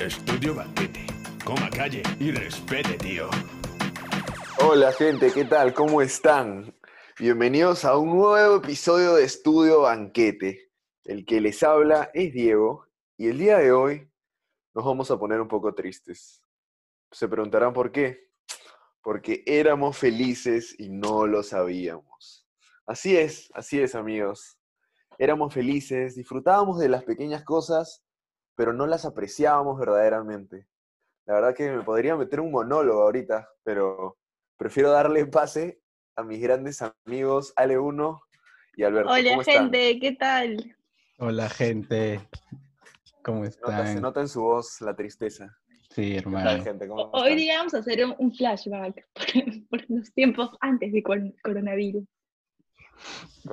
[0.00, 1.06] Estudio Banquete.
[1.42, 3.30] Coma calle y respete, tío.
[4.62, 5.72] Hola gente, ¿qué tal?
[5.72, 6.74] ¿Cómo están?
[7.18, 10.70] Bienvenidos a un nuevo episodio de Estudio Banquete.
[11.04, 12.86] El que les habla es Diego
[13.16, 14.10] y el día de hoy
[14.74, 16.42] nos vamos a poner un poco tristes.
[17.10, 18.28] Se preguntarán por qué.
[19.00, 22.46] Porque éramos felices y no lo sabíamos.
[22.86, 24.58] Así es, así es amigos.
[25.18, 28.05] Éramos felices, disfrutábamos de las pequeñas cosas,
[28.56, 30.66] pero no las apreciábamos verdaderamente.
[31.26, 34.18] La verdad que me podría meter un monólogo ahorita, pero
[34.56, 35.80] prefiero darle pase
[36.16, 38.20] a mis grandes amigos Ale1
[38.76, 39.10] y Alberto.
[39.12, 39.54] Hola ¿Cómo están?
[39.72, 40.76] gente, ¿qué tal?
[41.18, 42.28] Hola gente,
[43.22, 44.02] ¿cómo Se nota, se están?
[44.02, 45.56] nota en su voz la tristeza.
[45.90, 46.64] Sí, ¿Qué tal, hermano.
[46.64, 46.88] gente?
[46.88, 47.36] ¿Cómo Hoy están?
[47.38, 49.06] día vamos a hacer un, flashback
[49.68, 52.04] por, por los tiempos antes de cor- coronavirus.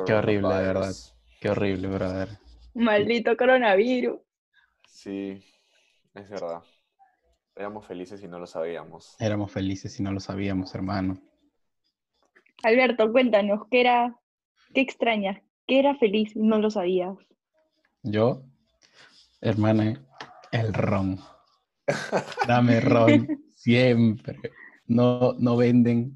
[0.06, 0.94] Qué horrible, de verdad.
[1.42, 2.30] Qué horrible, brother.
[2.74, 4.20] Maldito coronavirus.
[4.94, 5.44] Sí,
[6.14, 6.64] es verdad.
[7.56, 9.16] Éramos felices y no lo sabíamos.
[9.20, 11.18] Éramos felices y no lo sabíamos, hermano.
[12.64, 14.16] Alberto, cuéntanos, ¿qué era,
[14.74, 15.42] qué extrañas?
[15.66, 17.18] ¿Qué era feliz y no lo sabías?
[18.04, 18.44] Yo,
[19.42, 19.96] hermano,
[20.52, 21.20] el ron.
[22.48, 24.40] Dame ron siempre.
[24.86, 26.16] No, no venden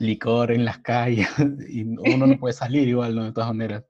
[0.00, 1.28] licor en las calles
[1.68, 3.24] y uno no puede salir igual, ¿no?
[3.24, 3.84] De todas maneras.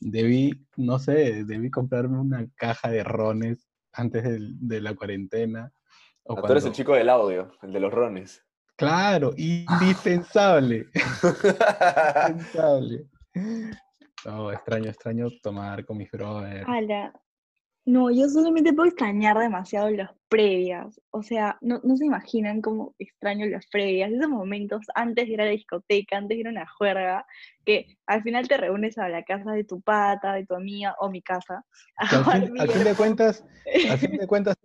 [0.00, 5.72] Debí, no sé, debí comprarme una caja de rones antes de la cuarentena.
[6.24, 8.44] o Ah, Tú eres el chico del audio, el de los rones.
[8.76, 10.86] Claro, indispensable.
[12.28, 13.06] indispensable.
[14.24, 16.66] No, extraño, extraño tomar con mis brothers.
[16.66, 17.12] Ala.
[17.86, 20.98] No, yo solamente puedo extrañar demasiado las previas.
[21.10, 24.10] O sea, no, no se imaginan cómo extraño las previas.
[24.10, 27.26] Esos momentos antes de ir a la discoteca, antes de ir a una juerga,
[27.66, 31.10] que al final te reúnes a la casa de tu pata, de tu amiga o
[31.10, 31.64] mi casa.
[31.96, 33.44] a fin, de cuentas,
[33.90, 34.56] al fin de cuentas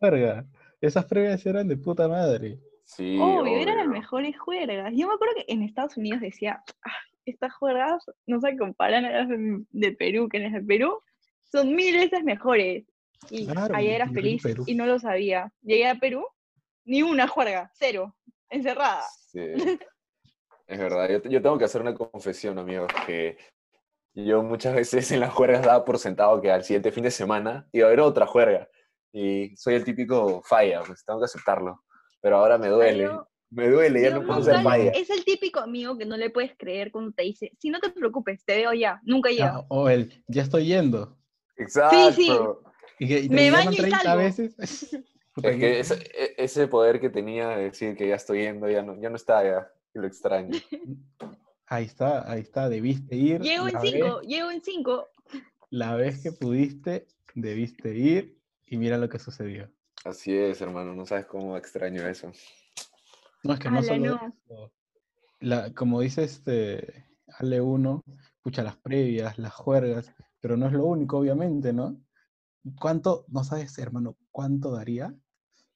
[0.00, 0.44] juerga.
[0.80, 2.58] Esas previas eran de puta madre.
[2.84, 4.92] Sí, Obvio, eran las mejores juergas.
[4.96, 6.90] Yo me acuerdo que en Estados Unidos decía, "Ah,
[7.24, 10.98] estas juergas no se comparan a las de Perú, que las de Perú
[11.52, 12.84] son mil veces mejores.
[13.30, 14.64] Y Claro, allá era feliz Perú.
[14.66, 15.52] y no lo sabía.
[15.62, 16.26] Llegué a Perú,
[16.84, 18.16] ni una juerga, cero,
[18.50, 19.04] encerrada.
[19.30, 19.40] Sí,
[20.66, 21.08] es verdad.
[21.08, 23.36] Yo, yo tengo que hacer una confesión, amigos, que
[24.14, 27.68] yo muchas veces en las juergas daba por sentado que al siguiente fin de semana
[27.72, 28.68] iba a haber otra juerga.
[29.12, 31.84] Y soy el típico falla, pues tengo que aceptarlo.
[32.20, 33.04] Pero ahora me duele.
[33.04, 34.90] yo- Me duele, ya no puedo ser falla.
[34.92, 37.90] es el típico amigo que no le puedes creer cuando te dice, si no te
[37.90, 39.56] preocupes, te veo ya, nunca llega.
[39.56, 41.18] Ah, O el, ya estoy yendo.
[41.62, 42.12] Exacto.
[42.12, 42.30] sí.
[42.98, 44.22] Y que y te Me baño y 30 salgo.
[44.22, 44.54] veces.
[45.42, 48.82] Es que ese, e- ese poder que tenía de decir que ya estoy yendo, ya
[48.82, 49.66] no, ya no está, ya.
[49.94, 50.58] Y lo extraño.
[51.66, 52.68] Ahí está, ahí está.
[52.68, 53.40] Debiste ir.
[53.40, 55.08] Llego en cinco, vez- llego en cinco.
[55.70, 59.70] la vez que pudiste, debiste ir y mira lo que sucedió.
[60.04, 60.94] Así es, hermano.
[60.94, 62.30] No sabes cómo extraño eso.
[63.42, 64.34] No, es que no solo no.
[64.50, 64.72] eso.
[65.40, 67.06] La, como dice este
[67.38, 68.02] Ale 1,
[68.36, 70.12] escucha las previas, las juergas,
[70.42, 71.96] pero no es lo único, obviamente, ¿no?
[72.78, 75.14] ¿Cuánto, no sabes, hermano, cuánto daría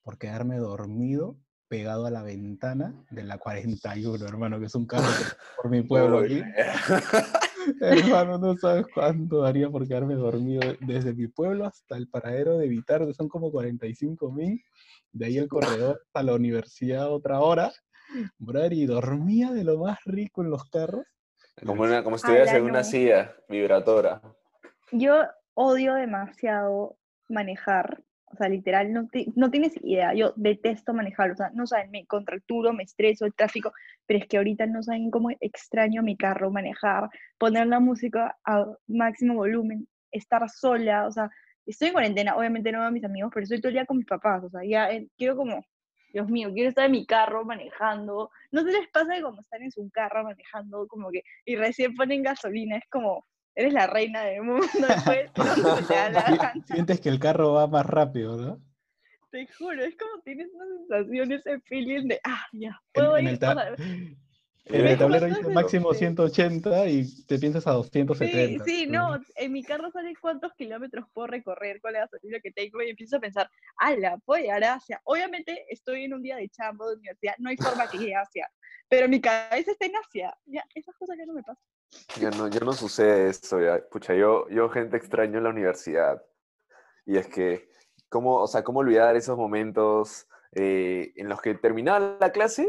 [0.03, 1.39] por quedarme dormido
[1.69, 5.05] pegado a la ventana de la 41, hermano, que es un carro
[5.63, 6.43] por mi pueblo aquí?
[7.81, 12.69] Hermano, no sabes cuánto daría por quedarme dormido desde mi pueblo hasta el paradero de
[12.69, 14.63] Vitar, que son como 45 mil.
[15.11, 17.73] De ahí el corredor hasta la universidad otra hora.
[18.39, 21.05] Brother, y dormía de lo más rico en los carros.
[21.65, 24.23] Como, una, como si estuvieras en una silla vibratora.
[24.93, 25.25] Yo
[25.55, 26.97] odio demasiado
[27.29, 28.03] manejar.
[28.27, 30.13] O sea, literal, no, ti- no tienes idea.
[30.15, 31.31] Yo detesto manejar.
[31.31, 33.73] O sea, no saben, me contracturo, me estreso, el tráfico.
[34.07, 37.09] Pero es que ahorita no saben cómo extraño mi carro, manejar,
[37.39, 41.07] poner la música a máximo volumen, estar sola.
[41.07, 41.31] O sea,
[41.67, 42.37] estoy en cuarentena.
[42.37, 44.43] Obviamente no veo a mis amigos, pero estoy todo el día con mis papás.
[44.45, 45.65] O sea, ya eh, quiero como,
[46.13, 48.31] Dios mío, quiero estar en mi carro manejando.
[48.51, 51.95] ¿No se les pasa que como están en su carro manejando, como que, y recién
[51.95, 52.77] ponen gasolina?
[52.77, 53.25] Es como,
[53.57, 55.31] eres la reina del mundo después,
[55.63, 56.53] no te da la.
[56.67, 58.61] Sientes que el carro va más rápido, ¿no?
[59.31, 63.31] Te juro, es como tienes una sensación, ese feeling de, ah, ya, puedo en ir.
[63.33, 64.19] el, ta- en
[64.69, 65.99] Mira, el tablero ¿cuánto dice es el- máximo sí.
[65.99, 68.65] 180 y te piensas a Sí, 270.
[68.65, 72.83] sí, no, en mi carro sale cuántos kilómetros puedo recorrer con la gasolina que tengo
[72.83, 75.01] y empiezo a pensar, ala, puedo llegar a Asia.
[75.05, 78.23] Obviamente estoy en un día de chambo de universidad, no hay forma que llegue a
[78.23, 78.49] Asia,
[78.89, 80.37] pero mi cabeza está en Asia.
[80.47, 81.63] Ya, esas cosas ya no me pasan.
[82.21, 83.81] Ya no, ya no sucede eso, ya.
[83.89, 86.23] Pucha, yo, yo gente extraño en la universidad.
[87.05, 87.69] Y es que,
[88.09, 92.69] ¿cómo, o sea, cómo olvidar esos momentos eh, en los que terminaba la clase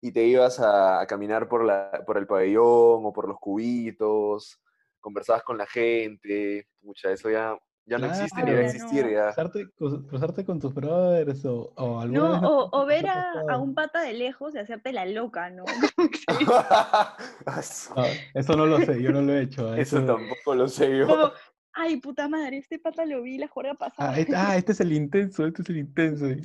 [0.00, 4.60] y te ibas a, a caminar por, la, por el pabellón o por los cubitos,
[5.00, 7.56] conversabas con la gente, pucha, eso ya
[7.88, 9.10] Ya no existe ni va a existir no.
[9.10, 9.24] ya.
[9.32, 13.56] Cruzarte, cru- cruzarte con tus brothers o, o vez No, o, o ver a, a
[13.58, 15.64] un pata de lejos y hacerte la loca, ¿no?
[17.96, 18.04] No,
[18.34, 19.70] eso no lo sé, yo no lo he hecho.
[19.70, 21.06] a Eso eso- tampoco lo sé yo.
[21.06, 21.30] Como,
[21.72, 24.10] ay, puta madre, este pata lo vi la jornada pasada.
[24.12, 26.26] Ah, este, ah, este es el intenso, este es el intenso.
[26.26, 26.42] Ese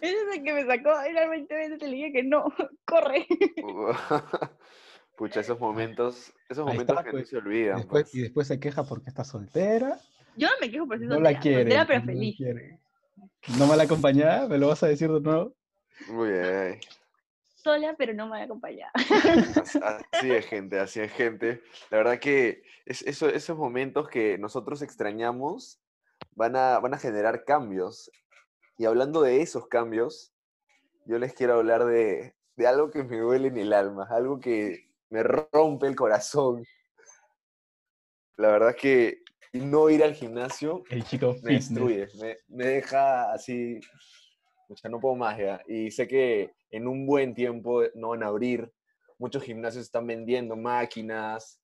[0.00, 2.44] es el que me sacó, era 20 veces te le dije que no,
[2.84, 3.26] corre.
[5.16, 7.22] Pucha, esos momentos, esos momentos está, que pues.
[7.24, 7.76] no se olvidan.
[7.76, 8.14] Después, pues.
[8.14, 9.98] y después se queja porque está soltera.
[10.36, 11.62] Yo no me quejo por ser No la quiere.
[11.62, 12.36] soltera pero no la feliz.
[12.36, 12.78] quiere.
[13.58, 15.54] No me la acompañaba, ¿me lo vas a decir de nuevo?
[16.08, 16.80] Uy, ay,
[17.56, 18.90] Sola pero no me voy a acompañar.
[20.12, 21.62] Así, es, gente, así es, gente.
[21.90, 25.80] La verdad que es, eso, esos momentos que nosotros extrañamos
[26.34, 28.10] van a, van a generar cambios.
[28.78, 30.32] Y hablando de esos cambios,
[31.04, 34.88] yo les quiero hablar de, de algo que me duele en el alma, algo que
[35.10, 36.64] me rompe el corazón.
[38.36, 39.21] La verdad que
[39.60, 41.58] no ir al gimnasio El chico me fitness.
[41.58, 43.78] destruye, me, me deja así,
[44.68, 45.60] o sea, no puedo más ya.
[45.66, 48.72] Y sé que en un buen tiempo no van a abrir,
[49.18, 51.60] muchos gimnasios están vendiendo máquinas,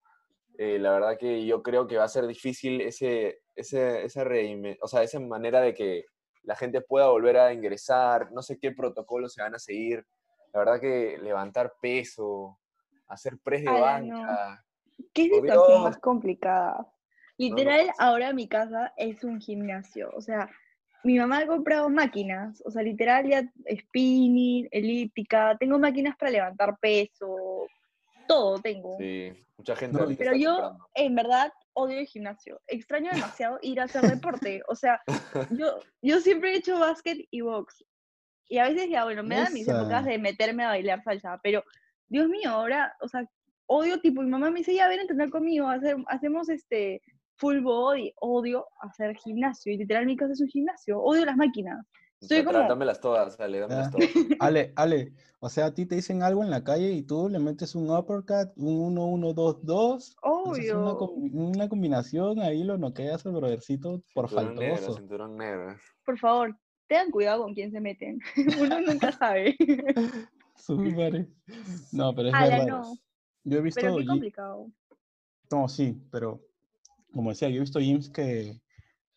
[0.59, 4.77] eh, la verdad que yo creo que va a ser difícil ese, ese, esa, reime-
[4.83, 6.05] o sea, esa manera de que
[6.43, 10.05] la gente pueda volver a ingresar, no sé qué protocolos se van a seguir,
[10.53, 12.59] la verdad que levantar peso,
[13.07, 13.81] hacer press de no.
[13.81, 14.65] banca,
[15.15, 16.93] Qué Por situación más complicada.
[17.39, 18.05] No Literal, pasa.
[18.05, 20.11] ahora mi casa es un gimnasio.
[20.15, 20.51] O sea,
[21.05, 22.63] mi mamá ha comprado máquinas.
[22.65, 23.45] O sea, literal, ya
[23.81, 25.57] spinning, elíptica.
[25.59, 27.67] Tengo máquinas para levantar peso.
[28.27, 28.97] Todo tengo.
[28.99, 30.89] sí, mucha gente No, Pero yo, comprando.
[30.95, 32.61] en verdad, odio el gimnasio.
[32.67, 34.63] Extraño demasiado ir a hacer deporte.
[34.69, 35.01] O sea,
[35.51, 37.85] yo, yo siempre he hecho básquet y box.
[38.51, 41.39] Y a veces ya, bueno, me dan mis épocas de meterme a bailar salsa.
[41.43, 41.63] Pero,
[42.09, 43.25] Dios mío, ahora, o sea,
[43.67, 47.03] odio, tipo, mi mamá me dice, ya ven a entrenar conmigo, hacer, hacemos este
[47.39, 48.13] full body.
[48.21, 49.73] Odio hacer gimnasio.
[49.73, 51.01] Y literal, mi casa es un gimnasio.
[51.01, 51.79] Odio las máquinas.
[52.21, 53.91] O sea, Estoy como- tra- dámelas todas, dale, dámelas Ah.
[53.93, 54.09] todas.
[54.41, 57.39] Ale, Ale, o sea, a ti te dicen algo en la calle y tú le
[57.39, 60.97] metes un uppercut, un 1-1-2-2, haces una, Obvio.
[60.97, 64.99] com- una combinación, ahí lo noqueas al brothercito por Cinturón negro, faltoso.
[64.99, 65.77] cinturón negro.
[66.05, 66.59] Por favor,
[66.89, 68.19] tengan cuidado con quién se meten.
[68.61, 69.57] Uno nunca sabe.
[70.57, 71.29] Súper.
[71.93, 72.67] No, pero es verdad.
[72.67, 72.83] no.
[73.45, 74.67] Yo he visto, Pero qué complicado.
[75.53, 76.41] no, sí, pero
[77.13, 78.61] como decía, yo he visto gyms que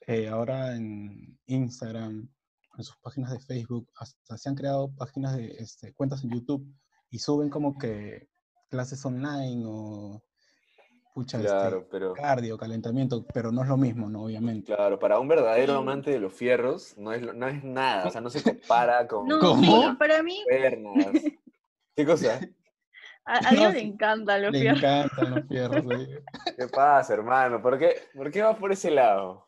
[0.07, 2.29] eh, ahora en Instagram,
[2.77, 6.65] en sus páginas de Facebook, hasta se han creado páginas de este, cuentas en YouTube
[7.09, 8.29] y suben como que
[8.69, 10.23] clases online o
[11.13, 14.23] pucha, este, Claro, pero cardio, calentamiento, pero no es lo mismo, ¿no?
[14.23, 14.73] Obviamente.
[14.73, 18.21] claro, para un verdadero amante de los fierros, no es, no es nada, o sea,
[18.21, 19.89] no se compara con No, ¿Cómo?
[19.89, 21.07] sí, para mí, piernas.
[21.95, 22.39] ¿Qué cosa?
[23.33, 24.79] A, a Dios No, le encantan los Le fierros.
[24.83, 25.85] encantan los fierros.
[25.99, 26.07] sí.
[26.57, 27.61] ¿Qué pasa, hermano?
[27.61, 29.47] ¿Por qué, ¿Por qué vas por ese lado?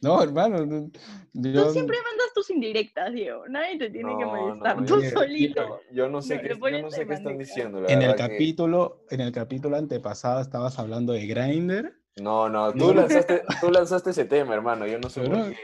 [0.00, 0.90] No, hermano, no,
[1.34, 3.46] yo- Tú siempre mandas tus indirectas, Diego.
[3.48, 4.80] Nadie te tiene que molestar.
[4.80, 5.80] no, Tú solito.
[5.92, 7.92] Yo no sé No, qué, le yo pones no de sé qué están diciendo, la
[7.92, 11.92] en el que- capítulo, en el capítulo antepasado estabas hablando de Grindr.
[12.16, 15.44] No, no, tú lanzaste, tú lanzaste ese tema, hermano, yo no sé Yo por no-
[15.50, 15.56] qué.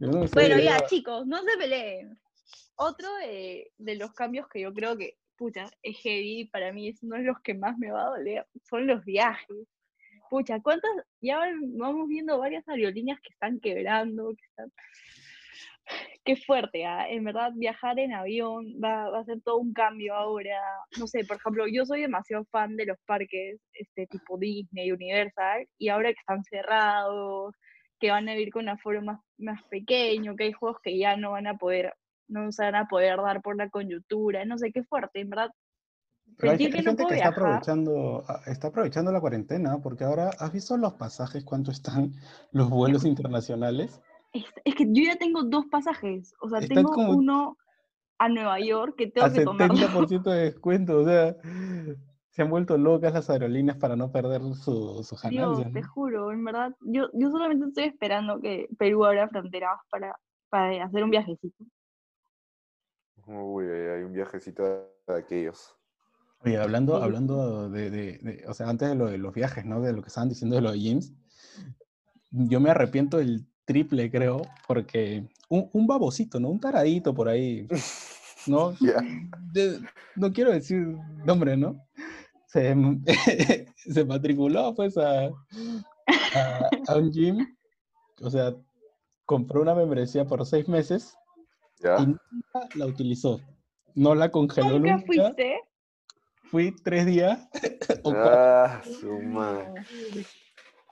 [0.00, 0.34] yo no sé.
[0.34, 2.18] Bueno, ya, chicos, no se peleen.
[2.76, 7.02] Otro de, de los cambios que yo creo que, pucha, es heavy, para mí es
[7.02, 9.56] uno de los que más me va a doler, son los viajes.
[10.30, 10.90] Pucha, ¿cuántas?
[11.20, 11.40] Ya
[11.76, 14.72] vamos viendo varias aerolíneas que están quebrando, que están...
[16.24, 17.08] Qué fuerte, ¿ah?
[17.08, 20.60] En verdad, viajar en avión va, va a ser todo un cambio ahora.
[20.98, 25.68] No sé, por ejemplo, yo soy demasiado fan de los parques este tipo Disney, Universal,
[25.78, 27.54] y ahora que están cerrados,
[28.00, 31.32] que van a ir con aforo más, más pequeño, que hay juegos que ya no
[31.32, 31.94] van a poder,
[32.28, 35.50] no se van a poder dar por la coyuntura, no sé, qué fuerte, en verdad.
[36.38, 37.42] Pero hay, hay que no gente puedo que está viajar.
[37.44, 42.12] aprovechando, ah, está aprovechando la cuarentena, porque ahora, ¿has visto los pasajes cuánto están
[42.52, 44.00] los vuelos internacionales?
[44.32, 47.56] Es, es que yo ya tengo dos pasajes, o sea, Está tengo como- uno
[48.18, 49.74] a Nueva York que tengo A que tomarlo.
[49.76, 51.36] 70% de descuento, o sea,
[52.30, 55.72] se han vuelto locas las aerolíneas para no perder su, sus Dios, ganancias.
[55.72, 55.88] te ¿no?
[55.88, 60.18] juro, en verdad, yo, yo solamente estoy esperando que Perú abra fronteras para,
[60.50, 61.64] para hacer un viajecito.
[63.26, 64.62] Uy, hay un viajecito
[65.06, 65.74] de aquellos.
[66.44, 69.80] Oye, hablando, hablando de, de- de- o sea, antes de lo de los viajes, ¿no?
[69.80, 71.12] De lo que estaban diciendo de los gyms,
[72.30, 76.50] yo me arrepiento el triple, creo, porque un, un babosito, ¿no?
[76.50, 77.66] Un taradito por ahí,
[78.46, 78.72] ¿no?
[78.80, 79.00] Ya.
[79.52, 79.80] De-
[80.14, 80.86] no quiero decir
[81.24, 81.76] nombre, ¿no?
[82.46, 82.74] Se,
[83.76, 87.56] se matriculó, pues, a, a, a un gym,
[88.22, 88.54] o sea,
[89.24, 91.16] compró una membresía por seis meses
[91.78, 91.96] ¿Ya?
[92.00, 93.40] y nunca la utilizó.
[93.94, 95.06] No la congeló ¿Nunca nunca.
[95.06, 95.60] fuiste?
[96.44, 97.48] Fui tres días
[98.04, 98.12] o.
[98.14, 99.82] Ah, su madre.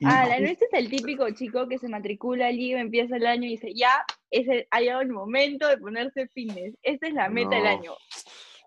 [0.00, 3.26] Y Ah, la este es el típico chico que se matricula al IVA, empieza el
[3.26, 6.74] año y dice, ya, es el, ha llegado el momento de ponerse fines.
[6.82, 7.92] Esta es la meta del año.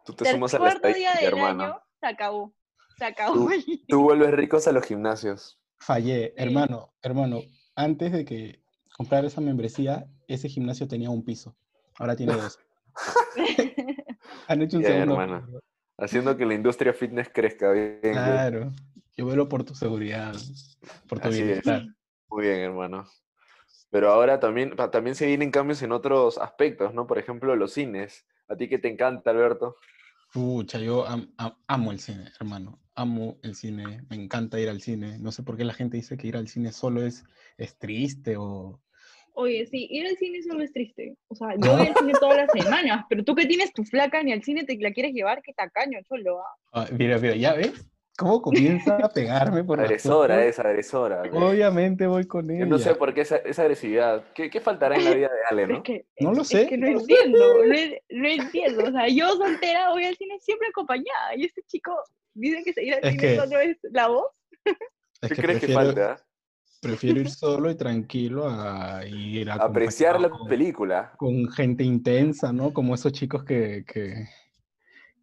[0.06, 1.64] Tú te El sumas a la cuarto día del hermano.
[1.66, 2.54] año, se acabó.
[2.98, 5.60] Se acabó Tú- el Tú vuelves ricos a los gimnasios.
[5.80, 6.34] Fallé, Sí.
[6.38, 7.42] hermano, hermano.
[7.76, 8.62] Antes de que
[8.96, 11.56] comprar esa membresía, ese gimnasio tenía un piso.
[12.00, 12.60] Ahora tiene dos.
[14.48, 15.62] Han hecho un Bien, segundo.
[15.98, 18.00] Haciendo que la industria fitness crezca bien.
[18.02, 18.72] Claro.
[19.16, 20.36] Yo velo por tu seguridad,
[21.08, 21.46] por tu Así es.
[21.46, 21.86] bienestar.
[22.30, 23.06] Muy bien, hermano.
[23.90, 27.08] Pero ahora también, también se vienen cambios en otros aspectos, ¿no?
[27.08, 28.26] Por ejemplo, los cines.
[28.48, 29.76] ¿A ti qué te encanta, Alberto?
[30.34, 32.80] Pucha, yo am- am- amo el cine, hermano.
[32.96, 34.06] Amo el cine.
[34.10, 35.18] Me encanta ir al cine.
[35.20, 37.26] No sé por qué la gente dice que ir al cine solo es,
[37.58, 38.82] es triste o.
[39.40, 41.16] Oye, sí, ir al cine solo es triste.
[41.28, 44.24] O sea, yo voy al cine todas las semanas, pero tú que tienes tu flaca
[44.24, 46.40] ni al cine te la quieres llevar, qué tacaño, cholo.
[46.40, 46.56] ¿ah?
[46.74, 47.86] Ah, mira, mira, ¿ya ves?
[48.18, 51.22] ¿Cómo comienza a pegarme por Agresora es, agresora.
[51.32, 52.62] Obviamente voy con ella.
[52.62, 54.24] Yo no sé por qué esa, esa agresividad.
[54.34, 55.76] ¿Qué, qué faltará en la vida de Ale, no?
[55.78, 56.66] Es que, No lo es sé.
[56.66, 58.86] que no entiendo, no, en- no entiendo.
[58.86, 61.36] O sea, yo soltera voy al cine siempre acompañada.
[61.36, 61.94] Y este chico
[62.34, 64.26] dice que ir al Es cine que- solo es la voz.
[64.66, 66.18] Es ¿Qué que crees que falta?
[66.82, 71.14] Prefiero ir solo y tranquilo a ir a Apreciar la con, película.
[71.18, 72.72] con gente intensa, ¿no?
[72.72, 74.28] Como esos chicos que, que,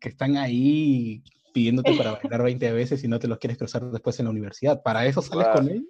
[0.01, 4.19] que están ahí pidiéndote para bailar 20 veces y no te los quieres cruzar después
[4.19, 4.83] en la universidad.
[4.83, 5.85] ¿Para eso sales con ellos?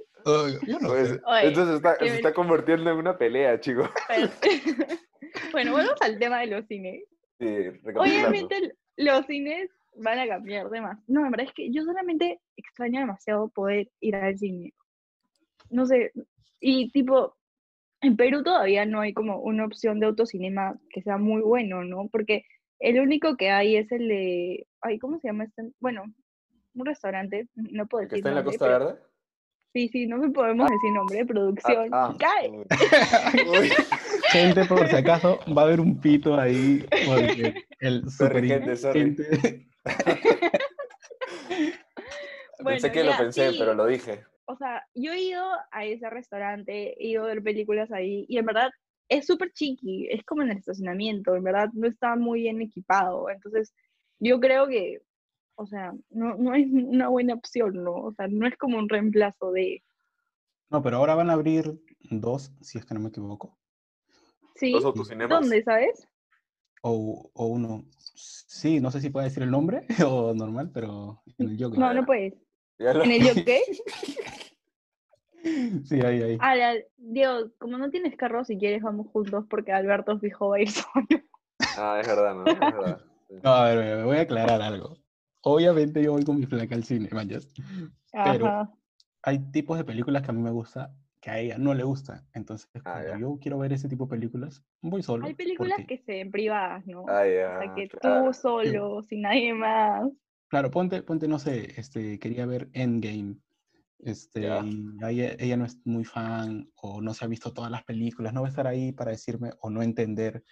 [0.67, 1.21] Yo no Pues, sé.
[1.27, 3.89] Oye, esto se está, se está convirtiendo en una pelea, chicos.
[4.09, 4.29] Pero-
[5.53, 7.05] bueno, volvemos al tema de los cines.
[7.41, 7.47] Sí.
[7.97, 10.99] Obviamente los cines van a cambiar de más.
[11.07, 14.73] No, en verdad es que yo solamente extraño demasiado poder ir al cine.
[15.75, 16.13] No sé,
[16.61, 17.37] y tipo,
[18.01, 22.09] en Perú todavía no hay como una opción de autocinema que sea muy bueno, ¿no?
[22.13, 22.45] Porque
[22.79, 25.63] el único que hay es el de, ay, ¿cómo se llama este?
[25.81, 26.05] Bueno,
[26.75, 29.01] un restaurante, no puedo ¿El decir que está en la Costa pero- Verde?
[29.73, 31.89] Sí, sí, no me podemos decir nombre, producción.
[31.93, 32.49] Ah, ¡Cae!
[32.51, 32.65] uy.
[33.61, 33.69] Uy,
[34.31, 39.01] Gente, por si acaso, va a haber un pito ahí porque el super gente, sorry.
[39.11, 39.67] inteligente-
[42.57, 43.57] pensé Bueno, que lo ya, pensé, sí.
[43.59, 44.25] pero lo dije.
[44.47, 48.39] O sea, yo he ido a ese restaurante, he ido a ver películas ahí, y
[48.39, 48.71] en verdad
[49.09, 53.29] es súper chiqui, es como en el estacionamiento, en verdad no está muy bien equipado,
[53.31, 53.75] entonces
[54.19, 55.03] yo creo que,
[55.57, 57.95] o sea, no, no es una buena opción, ¿no?
[57.95, 59.83] O sea, no es como un reemplazo de,
[60.71, 61.79] No, pero ahora van a abrir
[62.11, 63.59] dos, si es que no me equivoco.
[64.55, 64.73] ¿sí?
[64.73, 65.41] Dos autocinemas.
[65.41, 66.09] ¿Dónde, sabes?
[66.83, 67.85] O, o uno.
[67.93, 71.79] Sí, no sé si puede decir el nombre o normal, pero en el Joker.
[71.79, 72.35] No, no puedes.
[72.85, 73.61] Ya lo- ¿En el Jockey?
[75.85, 76.39] Sí, ahí, ahí.
[76.41, 80.57] Ah, la- Diego, como no tienes carro, si quieres vamos juntos, porque Alberto fijo va
[80.57, 81.07] a ir solo.
[81.77, 82.47] Ah, es verdad, ¿no?
[82.47, 83.01] Es verdad.
[83.29, 83.35] Sí.
[83.43, 84.97] No, a ver, me voy a aclarar algo.
[85.43, 87.49] Obviamente yo voy con mi flaca al cine, manches.
[88.13, 88.73] Pero- Ajá.
[89.27, 92.23] Hay tipos de películas que a mí me gusta que a ella no le gusta.
[92.35, 93.19] Entonces, Ah, cuando ya.
[93.19, 95.27] yo quiero ver ese tipo de películas, voy solo.
[95.27, 97.05] Hay películas porque, que se ven privadas, ¿no?
[97.09, 98.27] Ah, O ya, sea, que claro.
[98.27, 100.11] tú solo, sin nadie más.
[100.55, 103.41] Claro, ponte, ponte, no sé, este, quería ver Endgame.
[103.99, 104.63] Este, Ya.
[104.63, 107.83] y a ella, ella no es muy fan o no se ha visto todas las
[107.83, 110.45] películas, no va a estar ahí para decirme o no entender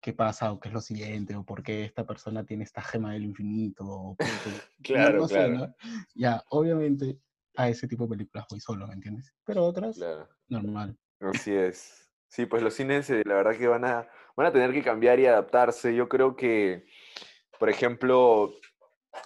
[0.00, 3.12] qué pasa o qué es lo siguiente o por qué esta persona tiene esta gema
[3.12, 5.54] del infinito o por qué- no- Claro, no sé, claro.
[5.58, 5.74] ¿no?
[6.14, 7.18] Ya, obviamente
[7.54, 9.34] a ese tipo de películas voy solo, ¿me entiendes?
[9.44, 10.30] Pero otras, Claro.
[10.48, 10.96] normal.
[11.20, 12.10] Así es.
[12.26, 15.20] Sí, pues los cines, eh, la verdad que van a, van a tener que cambiar
[15.20, 15.94] y adaptarse.
[15.94, 16.86] Yo creo que,
[17.58, 18.54] por ejemplo,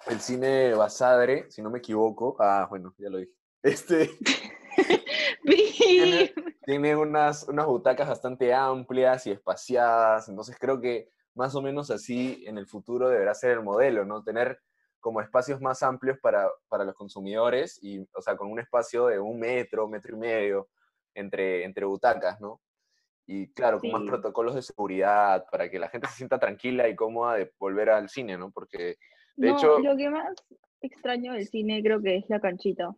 [0.07, 3.33] el cine Basadre, si no me equivoco, ah, bueno, ya lo dije.
[3.63, 4.11] Este
[5.43, 6.33] tiene,
[6.65, 12.45] tiene unas, unas butacas bastante amplias y espaciadas, entonces creo que más o menos así
[12.47, 14.23] en el futuro deberá ser el modelo, ¿no?
[14.23, 14.61] Tener
[15.01, 19.21] como espacios más amplios para, para los consumidores y, o sea, con un espacio de
[19.21, 20.69] un metro, metro y medio
[21.15, 22.61] entre, entre butacas, ¿no?
[23.27, 26.97] Y claro, con más protocolos de seguridad para que la gente se sienta tranquila y
[26.97, 28.51] cómoda de volver al cine, ¿no?
[28.51, 28.97] Porque,
[29.37, 30.35] de no, hecho, lo que más
[30.81, 32.95] extraño del cine creo que es la canchita.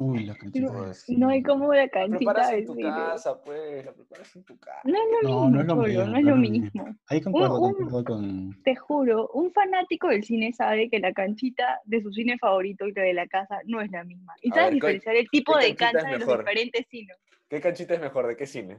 [0.00, 2.88] Uy, la canchita No, No hay como la la canchita preparas del en tu cine.
[2.88, 4.80] casa, pues, la preparas en tu casa.
[4.84, 6.04] No es lo No, mismo, no es lo mismo.
[6.06, 6.96] no es lo mismo.
[7.08, 8.62] Ahí concuerdo, un- concuerdo con...
[8.62, 12.92] Te juro, un fanático del cine sabe que la canchita de su cine favorito y
[12.92, 14.34] la de la casa no es la misma.
[14.40, 17.16] Y ¿cuál- diferenciar el tipo de cancha de los diferentes cines.
[17.48, 18.28] ¿Qué canchita es mejor?
[18.28, 18.78] ¿De qué cine?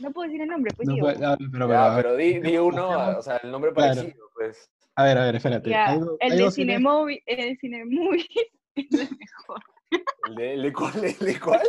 [0.00, 1.06] No puedo decir el nombre, pues No digo.
[1.06, 3.94] puede- ah, pero, Ya, pero- di, di uno, o sea, el nombre Claro.
[3.94, 4.68] parecido, pues.
[5.00, 5.70] A ver, a ver, espérate.
[5.70, 8.26] Ya, Hay el hay de Cinemovie, el Cinemovies
[8.74, 9.60] es el mejor.
[10.28, 10.92] ¿El de, el de cuál?
[11.04, 11.60] ¿El de cuál?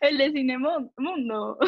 [0.00, 1.58] El de Cinemundo.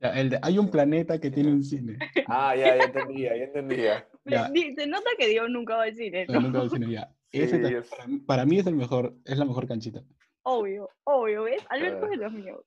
[0.00, 1.98] ya, el de- hay un planeta que tiene un cine.
[2.26, 4.08] Ah, ya, ya entendía, ya entendía.
[4.24, 4.48] Ya.
[4.76, 7.10] Se nota que Dios nunca va al cine, No, nunca voy al cine, ya.
[7.32, 10.02] Ese Sí, también es- para, mí- para mí es el mejor, es la mejor canchita.
[10.42, 11.62] Obvio, obvio, ¿ves?
[11.70, 12.04] Alberto Ah.
[12.04, 12.60] es de los míos.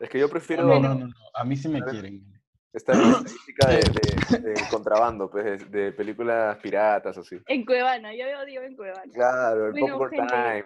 [0.00, 2.22] Es que yo No, prefiero no, no, no, no, A mí sí me quieren.
[2.74, 3.76] Estar en la estadística de,
[4.40, 7.38] de- de contrabando, pues, de, de películas piratas, así.
[7.46, 9.12] En Cuevana, yo veo Diego en Cuevana.
[9.12, 10.64] Claro, el Bueno, Popcorn Time.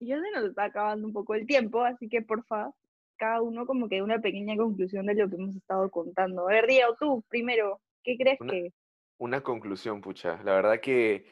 [0.00, 2.70] Ya se nos está acabando un poco el tiempo, así que porfa,
[3.16, 6.48] cada uno como que una pequeña conclusión de lo que hemos estado contando.
[6.48, 8.72] A ver, Diego, tú primero, ¿qué crees Una- que?
[9.18, 10.40] Una conclusión, pucha.
[10.42, 11.24] La verdad que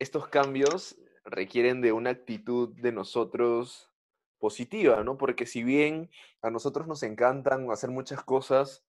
[0.00, 3.88] estos cambios requieren de una actitud de nosotros
[4.40, 5.16] positiva, ¿no?
[5.16, 6.10] Porque si bien
[6.42, 8.84] a nosotros nos encantan hacer muchas cosas,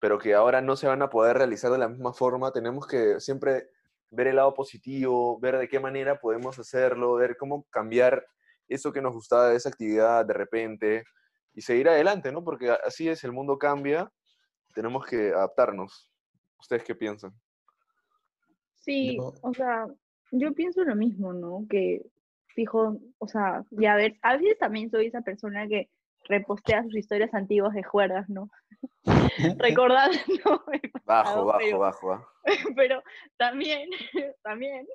[0.00, 3.20] pero que ahora no se van a poder realizar de la misma forma, tenemos que
[3.20, 3.70] siempre
[4.10, 8.24] ver el lado positivo, ver de qué manera podemos hacerlo, ver cómo cambiar
[8.68, 11.04] eso que nos gustaba de esa actividad de repente
[11.54, 12.44] y seguir adelante, ¿no?
[12.44, 14.10] Porque así es, el mundo cambia,
[14.74, 16.10] tenemos que adaptarnos.
[16.60, 17.32] ¿Ustedes qué piensan?
[18.76, 19.86] Sí, o sea,
[20.30, 21.66] yo pienso lo mismo, ¿no?
[21.68, 22.02] Que
[22.48, 25.90] fijo, o sea, ya a ver, a veces también soy esa persona que
[26.24, 28.50] repostea sus historias antiguas de juergas, ¿no?
[29.58, 30.64] Recordando Bajo,
[31.04, 32.12] pasado, bajo, pero- bajo.
[32.12, 32.28] ¿ah?
[32.76, 33.02] pero
[33.36, 33.88] también,
[34.42, 34.86] también,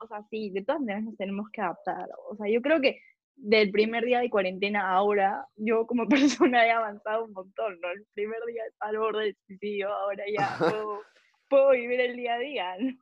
[0.00, 2.08] o sea, sí, de todas maneras nos tenemos que adaptar.
[2.30, 3.00] O sea, yo creo que
[3.34, 7.90] del primer día de cuarentena a ahora, yo como persona he avanzado un montón, ¿no?
[7.90, 11.00] El primer día al borde del suicidio, ahora ya puedo,
[11.48, 12.98] puedo vivir el día a día, ¿no?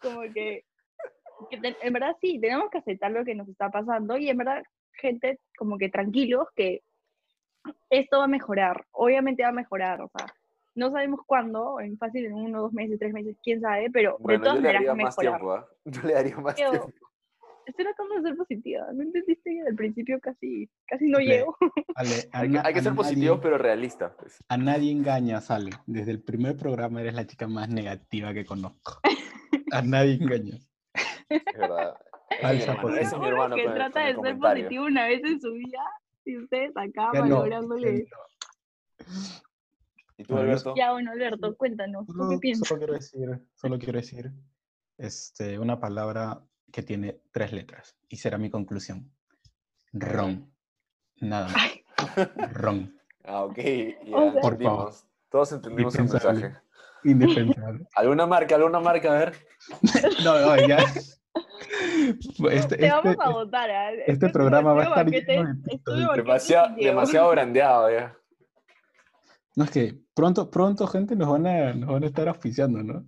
[0.00, 0.64] Como que,
[1.50, 4.38] que te- en verdad sí, tenemos que aceptar lo que nos está pasando y en
[4.38, 4.62] verdad,
[4.94, 6.82] gente, como que tranquilos que
[7.90, 10.26] esto va a mejorar, obviamente va a mejorar, o sea,
[10.74, 14.16] no sabemos cuándo, en fácil en uno, dos meses, tres meses, quién sabe, pero de
[14.20, 15.40] Bueno, todas yo le maneras daría más mejorar.
[15.40, 15.68] tiempo, ¿ah?
[15.84, 16.90] Yo le daría más Pero- tiempo.
[17.66, 21.56] Estoy tratando de ser positiva, ¿no entendiste que al principio casi, casi no Le- llego?
[21.94, 24.12] Ale, Hay que, hay que ser positivos, nadie- pero realistas.
[24.18, 24.42] Pues.
[24.48, 25.70] A nadie engaña, Sale.
[25.86, 28.98] Desde el primer programa eres la chica más negativa que conozco.
[29.72, 30.68] A nadie engañas.
[31.28, 31.94] Es verdad.
[32.42, 34.02] Alza, Ese por es mi hermano, ese es mi hermano uno que con trata con
[34.02, 34.64] de ser comentario.
[34.64, 35.82] positivo una vez en su vida
[36.24, 38.04] y ustedes acá valorándole.
[38.04, 39.06] ya
[40.16, 40.74] ¿Y tú, Alberto?
[40.76, 42.68] Ya, bueno, Alberto, cuéntanos, ¿tú qué Solo, piensas?
[42.68, 44.30] solo quiero decir, solo quiero decir
[44.98, 49.10] este, una palabra que tiene tres letras y será mi conclusión.
[49.92, 50.52] Ron.
[51.20, 52.26] Nada más.
[52.52, 52.94] Ron.
[53.24, 53.56] Ah, ok.
[54.04, 55.06] Ya O sea- Por entendimos.
[55.30, 56.40] Todos entendimos el Indispensable.
[56.42, 56.64] mensaje.
[57.04, 57.86] Indispensable.
[57.94, 58.54] ¿Alguna marca?
[58.56, 59.12] ¿Alguna marca?
[59.12, 59.34] A ver.
[60.24, 60.78] No, no, ya.
[62.50, 63.70] Este, Te vamos este- a votar.
[63.70, 63.92] ¿ah?
[64.06, 68.16] este programa va a estar banquete- lleno de pitos, Demasiado, demasiado brandeado ya.
[69.56, 73.04] No, es que pronto, pronto, gente, nos van a, nos van a estar auspiciando, ¿no?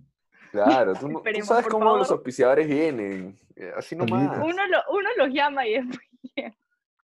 [0.51, 3.39] Claro, tú, no- tú sabes cómo los auspiciadores vienen.
[3.55, 4.37] eh, Así nomás.
[4.37, 5.99] Uno, lo- uno los llama y después.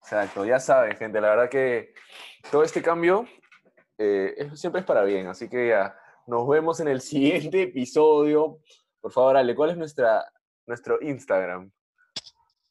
[0.02, 1.20] Exacto, ya saben, gente.
[1.20, 1.92] La verdad que
[2.50, 3.26] todo este cambio
[3.98, 5.26] eh, es- siempre es para bien.
[5.28, 5.96] Así que ya,
[6.26, 8.58] nos vemos en el siguiente episodio.
[9.00, 10.24] Por favor, Ale, ¿cuál es nuestra,
[10.66, 11.70] nuestro Instagram?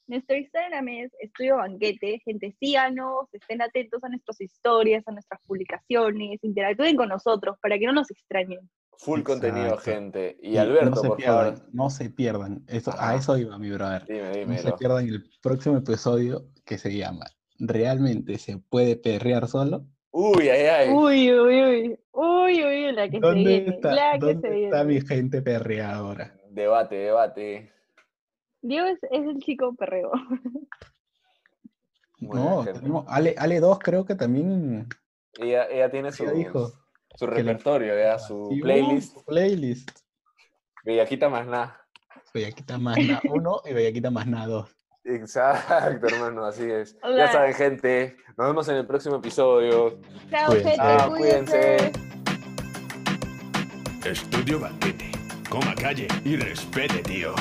[0.07, 2.21] Nuestro Instagram es Estudio Banquete.
[2.23, 7.87] Gente, síganos, estén atentos a nuestras historias, a nuestras publicaciones, interactúen con nosotros para que
[7.87, 8.69] no nos extrañen.
[8.99, 10.37] Full contenido, gente.
[10.41, 11.69] Y, Y Alberto, no se por pierdan, favor.
[11.73, 12.63] no se pierdan.
[12.67, 14.05] Eso, a eso iba mi brother.
[14.05, 17.25] Dime, No se pierdan el próximo episodio que se llama
[17.59, 19.85] ¿Realmente se puede perrear solo?
[20.11, 20.89] Uy, ay, ay.
[20.91, 21.99] Uy, uy, uy.
[22.13, 23.75] Uy, uy, la que se ¿Dónde viene.
[23.75, 25.01] está, la que se ¿dónde está viene.
[25.01, 26.37] mi gente perreadora?
[26.51, 27.71] Debate, debate.
[28.67, 30.11] Diego es, es el chico perreo.
[32.19, 34.87] Muy No, tenemos Ale, Ale 2 creo que también
[35.37, 36.71] Ella, ella tiene su, dijo
[37.19, 39.13] repertorio, ya, su Sí, uh, playlist.
[39.13, 39.91] su playlist.
[40.83, 41.79] Bellaquita más nada.
[42.33, 44.75] Bellaquita más nada 1 y Bellaquita más nada 2.
[45.03, 46.97] Exacto, hermano, así es.
[47.03, 47.25] Hola.
[47.27, 48.17] Ya saben, gente.
[48.37, 49.99] Nos vemos en el próximo episodio.
[50.31, 50.69] Chao, Cuídense.
[50.71, 51.77] gente, Ah, cuídense.
[51.77, 51.91] cuídense.
[54.09, 55.11] Estudio Banquete.
[55.49, 57.35] Coma calle y respete, tío.